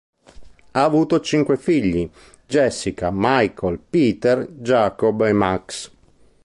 [0.71, 2.09] Ha avuto cinque figli:
[2.47, 5.91] Jessica, Michael, Peter, Jacob, e Max.